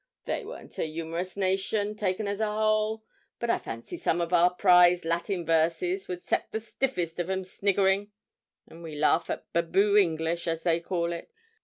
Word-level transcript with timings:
They 0.25 0.43
weren't 0.43 0.79
a 0.79 0.89
yumorous 0.91 1.37
nation, 1.37 1.95
taken 1.95 2.27
as 2.27 2.39
a 2.41 2.51
whole; 2.51 3.03
but 3.37 3.51
I 3.51 3.59
fancy 3.59 3.97
some 3.97 4.19
of 4.19 4.33
our 4.33 4.49
prize 4.49 5.05
Latin 5.05 5.45
verses 5.45 6.07
would 6.07 6.23
set 6.23 6.51
the 6.51 6.59
stiffest 6.59 7.19
of 7.19 7.29
'em 7.29 7.43
sniggering. 7.43 8.09
And 8.67 8.81
we 8.81 8.95
laugh 8.95 9.29
at 9.29 9.53
"Baboo 9.53 9.95
English," 9.97 10.47
as 10.47 10.63
they 10.63 10.79
call 10.79 11.13
it! 11.13 11.29